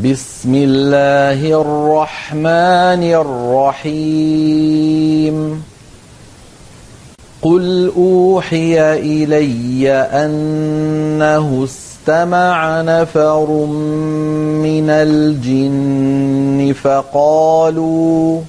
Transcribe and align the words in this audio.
بسم 0.04 0.54
الله 0.54 1.60
الرحمن 1.60 3.02
الرحيم. 3.82 5.62
قل 7.42 7.92
أوحي 7.96 8.94
إلي 8.94 9.90
أنه 9.92 11.64
استمع 11.64 12.82
نفر 12.82 13.50
من 14.66 14.90
الجن 14.90 16.74
فقالوا 16.82 18.40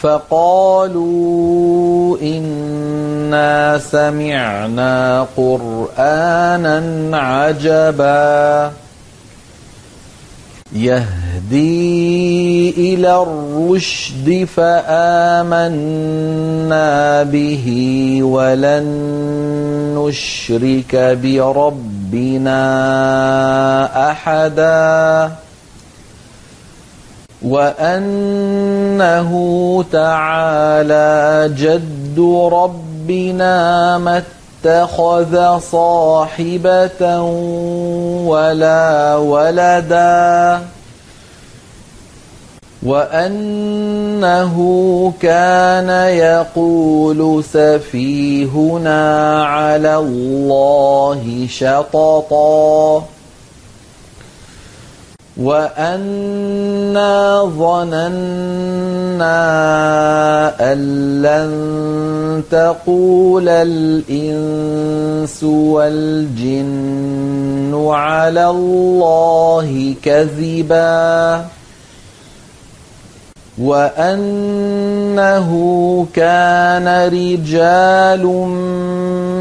فقالوا 0.00 1.38
إنا 2.22 3.78
سمعنا 3.78 5.26
قرآنا 5.36 7.18
عجبا 7.18 8.72
يهدي 10.72 12.70
إلى 12.70 13.22
الرشد 13.22 14.48
فآمنا 14.56 16.02
به 17.22 17.66
ولن 18.22 18.84
نشرك 19.98 21.18
بربنا 21.22 22.60
أحدا 24.10 25.32
وأنه 27.42 29.32
تعالى 29.92 31.54
جد 31.54 32.48
ربنا 32.52 33.98
ما 33.98 34.22
اتخذ 34.64 35.58
صاحبة 35.58 37.20
ولا 38.26 39.16
ولدا. 39.16 40.60
وأنه 42.82 44.56
كان 45.20 45.88
يقول 46.08 47.44
سفيهنا 47.44 49.02
على 49.46 49.96
الله 49.96 51.46
شططا. 51.50 53.04
وأنا 55.38 57.42
ظننا 57.58 59.38
أن 60.72 60.78
لن 61.22 61.52
تقول 62.50 63.48
الإنس 63.48 65.44
والجن 65.44 67.08
على 67.88 68.46
الله 68.50 69.94
كذبا 70.02 71.44
وأنه 73.58 75.50
كان 76.14 77.08
رجال 77.08 78.24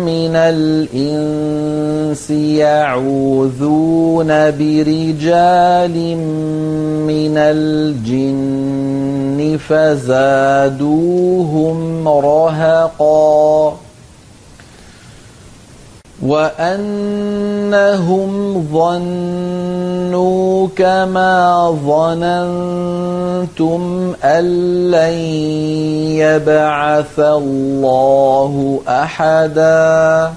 من 0.08 0.36
الإنس 0.36 2.26
يعوذون 2.64 4.28
برجال 4.28 5.98
من 7.12 7.38
الجن 7.38 8.78
فزادوهم 9.70 10.98
رهقا. 12.08 13.87
وأنهم 16.28 18.30
ظنوا 18.74 20.68
كما 20.76 21.36
ظننتم 21.88 23.82
أن 24.24 24.46
لن 24.92 25.14
يبعث 26.20 27.20
الله 27.20 28.80
أحدا. 28.88 30.34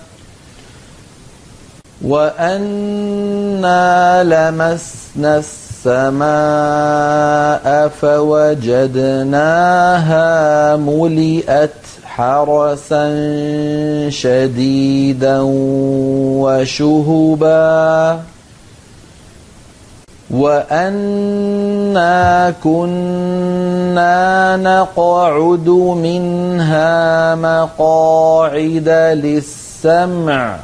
وأنا 2.04 4.24
لمسنا 4.24 5.42
السماء 5.86 7.66
فوجدناها 8.00 9.56
ملئت 10.76 11.79
حرسا 12.20 13.04
شديدا 14.10 15.38
وشهبا 16.44 18.20
وأنا 20.30 22.14
كنا 22.64 24.56
نقعد 24.56 25.68
منها 25.96 27.34
مقاعد 27.34 28.88
للسمع 29.24 30.56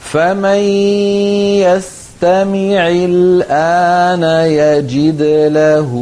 فمن 0.00 0.60
يستمع 2.14 2.88
الآن 2.88 4.22
يجد 4.46 5.22
له 5.52 5.92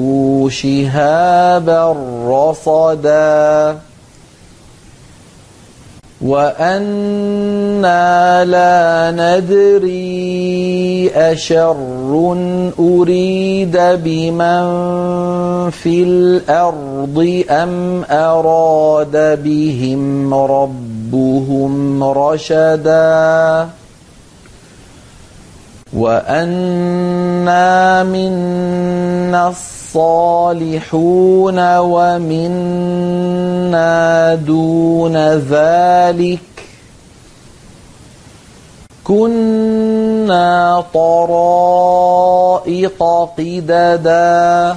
شهابا 0.51 1.97
رصدا. 2.29 3.79
وأنا 6.23 8.45
لا 8.45 9.11
ندري 9.11 11.11
أشر 11.15 11.77
أريد 12.79 13.77
بمن 13.77 14.65
في 15.71 16.03
الأرض 16.03 17.45
أم 17.51 18.05
أراد 18.11 19.43
بهم 19.43 20.35
ربهم 20.35 22.05
رشدا. 22.05 23.69
وأنا 25.93 28.03
منا 28.05 29.49
الصالحون 29.49 31.79
ومنا 31.79 32.85
دون 34.35 35.17
ذلك 35.37 36.41
كنا 39.05 40.85
طرائق 40.95 43.03
قددا 43.39 44.77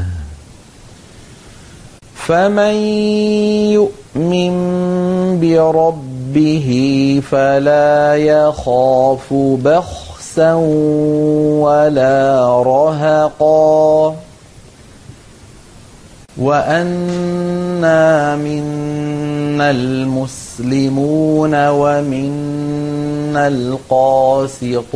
فمن 2.27 2.73
يؤمن 3.73 4.53
بربه 5.39 6.69
فلا 7.31 8.15
يخاف 8.15 9.33
بخسا 9.33 10.53
ولا 11.63 12.63
رهقا. 12.63 14.15
وأنا 16.37 18.35
منا 18.35 19.71
المسلمون 19.71 21.69
ومنا 21.69 23.47
القاسطون. 23.47 24.91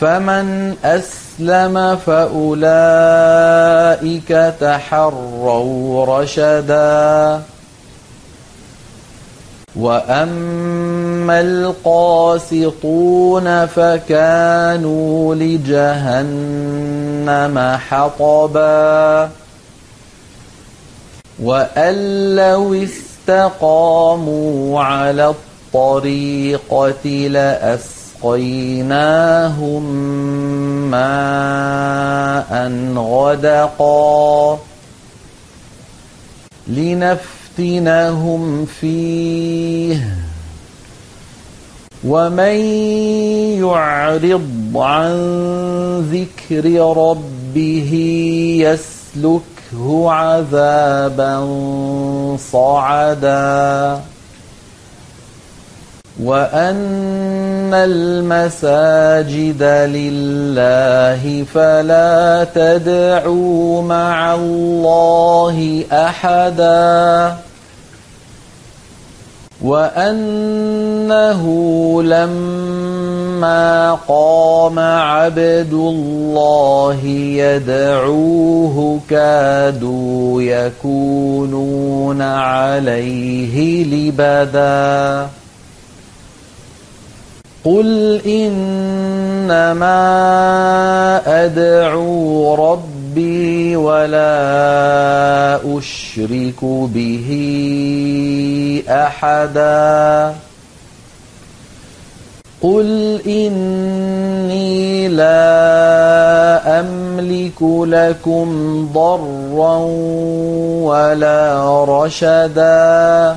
فمن 0.00 0.76
أسلم 0.84 1.96
فأولئك 2.06 2.52
تحروا 4.60 6.06
رشدا 6.06 7.40
وأما 9.76 11.40
القاسطون 11.40 12.86
فكانوا 13.66 15.34
لجهنم 15.34 17.10
جهنم 17.20 17.76
حطبا 17.88 19.30
وأن 21.42 21.96
لو 22.36 22.74
استقاموا 22.74 24.82
على 24.82 25.34
الطريقة 25.74 27.06
لأسقيناهم 28.24 29.82
ماء 30.90 32.52
غدقا 32.96 34.58
لنفتنهم 36.68 38.66
فيه 38.66 40.16
ومن 42.04 42.56
يعرض 43.60 44.72
عن 44.74 45.10
ذكر 46.12 46.94
ربه 46.96 47.92
يسلكه 48.60 50.10
عذابا 50.10 51.48
صعدا 52.52 54.00
وأن 56.24 57.74
المساجد 57.74 59.62
لله 59.62 61.44
فلا 61.54 62.46
تدعوا 62.54 63.82
مع 63.82 64.34
الله 64.34 65.84
أحدا 65.92 67.36
وأنه 69.62 71.42
لما 72.02 73.92
قام 74.08 74.78
عبد 74.78 75.72
الله 75.72 77.04
يدعوه 77.36 79.00
كادوا 79.10 80.42
يكونون 80.42 82.22
عليه 82.22 83.84
لبدا 83.84 85.39
قل 87.64 88.20
إنما 88.26 90.00
أدعو 91.44 92.54
ربي 92.54 93.76
ولا 93.76 95.60
أشرك 95.78 96.64
به 96.64 97.28
أحدا 98.88 100.34
قل 102.62 103.20
إني 103.26 105.08
لا 105.08 106.80
أملك 106.80 107.62
لكم 107.62 108.48
ضرا 108.94 109.76
ولا 110.84 111.84
رشدا 111.84 113.36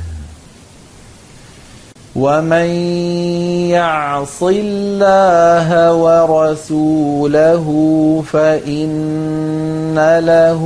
ومن 2.21 2.69
يعص 3.73 4.43
الله 4.43 5.93
ورسوله 5.93 7.67
فإن 8.31 9.95
له 10.19 10.61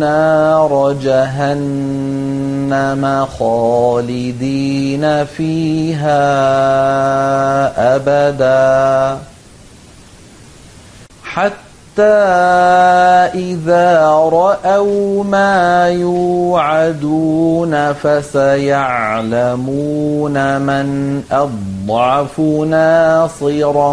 نار 0.00 0.96
جهنم 1.02 2.22
خالدين 3.38 5.24
فيها 5.24 6.22
أبدا 7.96 9.18
حتى 11.24 11.61
إذا 13.34 14.00
رأوا 14.32 15.24
ما 15.24 15.88
يوعدون 15.88 17.92
فسيعلمون 17.92 19.56
من 20.60 21.22
أضعف 21.32 22.40
ناصرا 22.40 23.92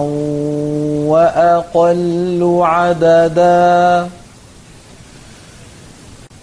وأقل 1.07 2.59
عددا 2.61 4.07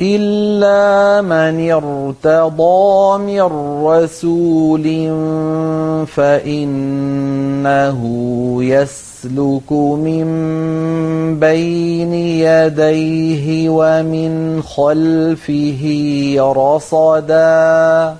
إلا 0.00 1.20
من 1.22 1.70
ارتضى 1.70 3.18
من 3.18 3.42
رسول 3.84 4.84
فإنه 6.06 8.00
يسلك 8.64 9.72
من 9.72 10.26
بين 11.40 12.14
يديه 12.14 13.68
ومن 13.68 14.62
خلفه 14.62 15.82
رصدا 16.38 18.16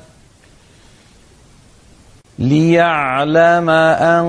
ليعلم 2.40 3.70
أن 3.70 4.26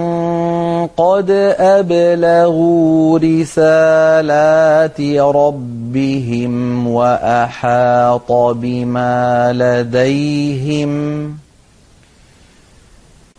قد 0.98 1.32
أبلغوا 1.60 3.20
رسالات 3.20 5.01
ربهم 5.36 6.88
وأحاط 6.88 8.32
بما 8.32 9.53
لديهم 9.53 10.91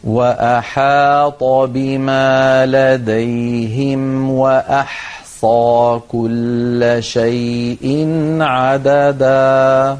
وأحاط 0.05 1.45
بما 1.45 2.67
لديهم 2.67 4.31
وأحصى 4.31 6.01
كل 6.13 6.97
شيء 7.01 8.09
عددا. 8.41 9.99